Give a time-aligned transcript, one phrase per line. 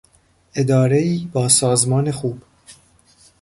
[0.55, 2.41] ادارهای با سازمان خوب